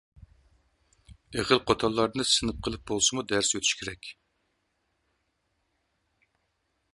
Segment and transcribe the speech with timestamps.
[1.35, 4.11] ئېغىل قوتانلارنى سىنىپ قىلىپ بولسىمۇ دەرس ئۆتۈش كېرەك.